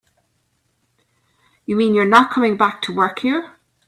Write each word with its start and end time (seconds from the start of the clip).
You 1.67 1.75
mean 1.75 1.93
you're 1.93 2.05
not 2.07 2.31
coming 2.31 2.57
back 2.57 2.81
to 2.81 2.91
work 2.95 3.19
here? 3.19 3.57